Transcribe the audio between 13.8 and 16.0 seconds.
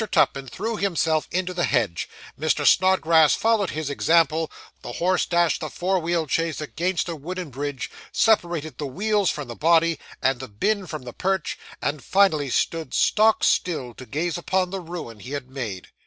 to gaze upon the ruin he had made.